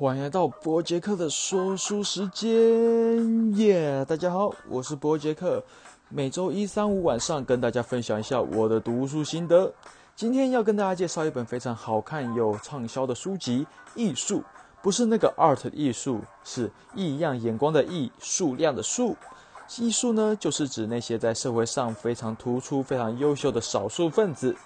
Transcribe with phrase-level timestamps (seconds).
[0.00, 2.50] 欢迎来到伯杰克的说书时间，
[3.56, 4.02] 耶！
[4.08, 5.62] 大家好，我是伯杰克，
[6.08, 9.70] 每周一、三、五晚上跟大家分享一下我的读书心得。
[10.16, 14.38] 今天要跟大家介绍一本非常好看又畅销的书籍，《艺术》，
[14.80, 19.14] 不是那个 art 的艺术，是异样眼光的异，数量的数。
[19.78, 24.56] 艺术呢，就是指那些在社会上非常突出、非常优秀的少数分子。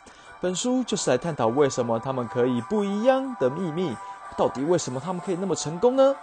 [0.41, 3.93] 本书就是来探讨为什么他们可以不一样的秘密。
[4.37, 6.15] 到底为什么他们可以那么成功呢？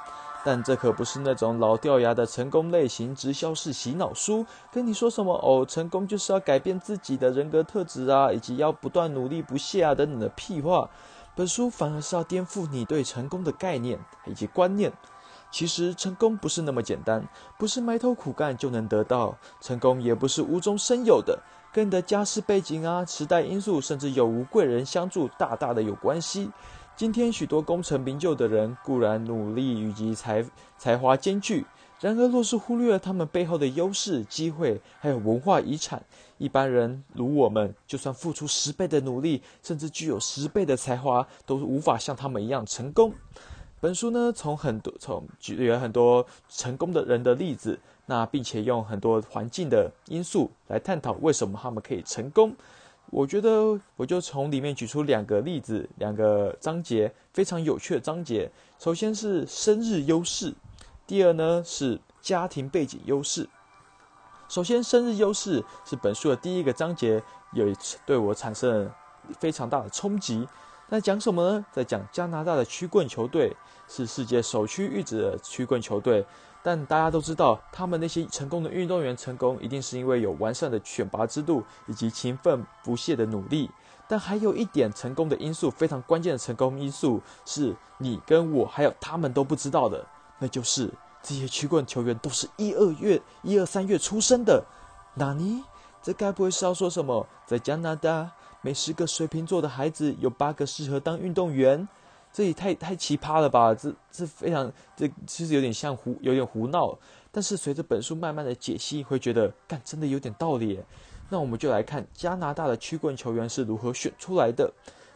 [0.44, 10.90] 但这可不是那种老掉牙的成功类型直销式洗脑书，跟你说什么哦，成功就是要改变自己的人格特质啊，以及要不断努力不懈啊等等的屁话。
[11.36, 14.92] 本书反而是要颠覆你对成功的概念以及观念。
[15.52, 17.28] 其实成功不是那么简单，
[17.60, 19.38] 不是埋头苦干就能得到。
[19.60, 21.40] 成功也不是无中生有的，
[21.72, 26.50] 跟你的家世背景啊、时代因素，甚至有无贵人相助，大大的有关系。
[26.96, 30.46] 今天许多功成名就的人固然努力以及才
[30.78, 31.66] 才华兼具，
[32.00, 36.04] 然而若是忽略了他们背后的优势、机会，还有文化遗产，
[36.38, 43.12] 一般人如我们，就算付出十倍的努力，甚至具有十倍的才华，都无法像他们一样成功。
[43.80, 52.56] 本书呢，从很多从举了很多成功的人的例子，那并且用很多环境的因素来探讨为什么他们可以成功。
[53.12, 58.50] 我觉得我就从里面举出两个例子，两个章节非常有趣的章节。
[58.80, 60.54] 首先是生日优势，
[61.06, 63.48] 第二呢是家庭背景优势。
[64.48, 68.90] 首先，生日优势是本书的第一个章节，有一次对我产生
[69.40, 70.48] 非常大的冲击。
[70.94, 71.66] 那讲什么呢？
[71.72, 73.56] 在讲加拿大的曲棍球队
[73.88, 76.26] 是世界首屈一指的曲棍球队。
[76.62, 83.72] 但大家都知道，他们那些成功的运动员成功，一定是因为有完善的选拔制度以及勤奋不懈的努力。
[84.06, 90.06] 但还有一点成功的因素，非常关键的成功因素，是你跟我还有他们都不知道的，
[90.40, 90.92] 那就是
[91.24, 94.66] 这些曲棍球员都是一二月、一二三月出生的。
[95.14, 95.64] 纳尼？
[96.04, 97.26] 这该不会是要说什么？
[97.46, 101.88] 在加拿大，每十个水瓶座的孩子有八个适合当运动员？
[102.34, 103.76] 这也太太奇葩了吧！
[103.76, 106.98] 这这非常这其实有点像胡有点胡闹，
[107.30, 110.80] 但是随着本书慢慢的解析，会觉得干真的有点道理。
[111.30, 114.72] 那我们就来看加拿大的曲棍球员是如何选出来的。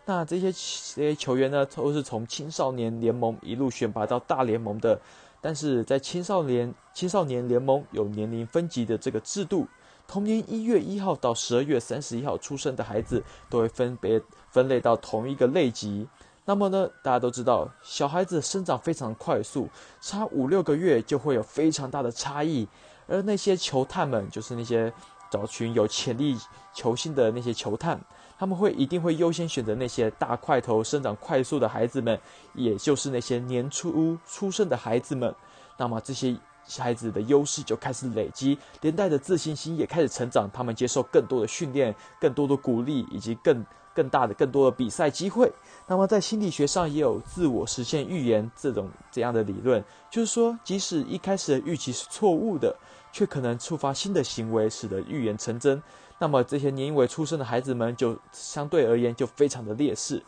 [0.05, 4.99] 那这些这些球员呢，都是从青少年联盟一路选拔到大联盟的。
[5.39, 9.67] 但是在青少年青少年联盟有年龄分级的这个制度，
[10.07, 16.07] 同年一月一号到十二月三十一号出生的孩子，都会分别分类到同一个类级。
[16.45, 19.67] 那么呢，大家都知道，小孩子生长非常快速，
[19.99, 22.67] 差五六个月就会有非常大的差异。
[23.07, 24.93] 而那些球探们，就是那些
[25.31, 26.37] 找寻有潜力
[26.73, 27.99] 球星的那些球探，
[28.37, 32.19] 他们会一定会优先选择那些大块头、生长快速的孩子们，
[32.53, 35.33] 也就是那些年初出生的孩子们。
[35.77, 36.35] 那么这些
[36.79, 40.49] 孩子的优势就开始累积，连带着自信心也开始成长。
[40.53, 43.65] 他们接受更多的训练、更多的鼓励以及更。
[43.95, 45.49] 更大的、更多的比赛机会。
[45.87, 49.81] 那么，在心理学上也有自我实现预言这种这样的理论，
[50.11, 52.75] 就是说，即使一开始的预期是错误的，
[53.13, 55.81] 却可能触发新的行为，使得预言成真。
[56.19, 60.21] 那么，这些年因为出生的孩子们就相对而言就非常的劣势。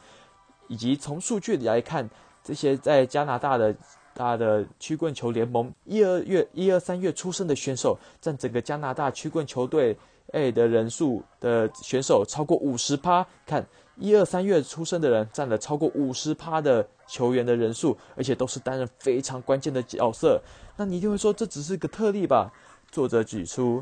[0.69, 2.09] 以及从数据来看，
[2.41, 3.75] 这些在加拿大的
[4.17, 9.95] 大的曲棍球联盟一二月、一二三月出生的选手，占整个加拿大曲棍球队。
[10.33, 20.41] 诶的人数的选手超过五十趴，看一二三月出生的人占了超过五十趴的球员的人数，而且都是担任非常关键的角色。
[20.75, 22.51] 那你一定会说这只是个特例吧？
[22.91, 23.81] 作者举出，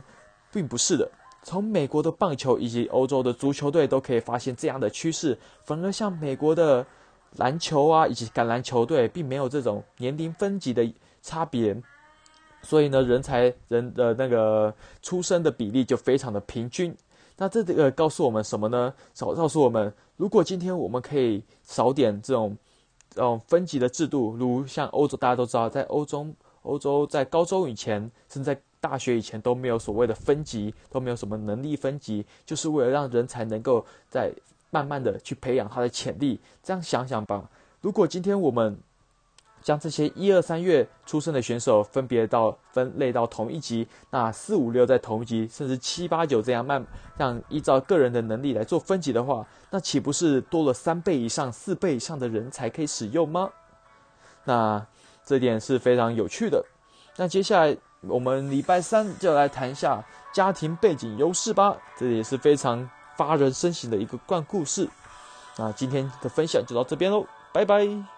[0.53, 1.09] 并不是的。
[1.41, 6.85] 从美国的棒球以及欧洲的足球队都可以发现这样的趋势，反而像美国的
[7.37, 10.89] 篮球啊以及橄榄球队，并没有这种年龄分级的
[11.21, 11.75] 差别。
[12.61, 16.95] 所以呢，人才人的那个出生的比例就非常的平均。
[17.37, 18.93] 那这个告诉我们什么呢？
[19.13, 22.57] 少告诉我们，如果今天我们可以少点这种，
[23.09, 26.25] 这种分级的制度，如像欧洲，大家都知道，在欧洲，
[26.63, 27.99] 欧洲在高中以前，
[28.29, 34.31] 甚至在大学以前都没有所谓的分级，都没有什么能力分级，就是为了让人才能够在
[34.69, 36.39] 慢慢的去培养他的潜力。
[36.63, 37.49] 这样想想吧，
[37.81, 38.77] 如果今天我们
[39.61, 46.85] 将这些一二三月出生的选手分别到分类到同一级，那四五六在同一级，甚至七八九这样慢，
[47.17, 53.49] 这样依照个人的能力来做分级的话，那岂不是多了三倍以上、四倍以上的人才可以使用吗？
[54.43, 54.85] 那
[55.25, 56.63] 这点是非常有趣的。
[57.17, 64.89] 那接下来我们礼拜三就来谈一下家庭背景优势吧，这也是非常发人深省的一个怪故事。
[65.57, 68.14] 那今天的分享就到这边喽，拜拜。